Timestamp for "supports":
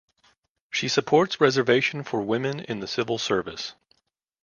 0.87-1.39